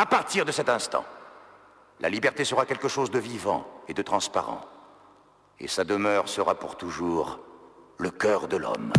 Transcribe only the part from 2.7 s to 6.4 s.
chose de vivant et de transparent. Et sa demeure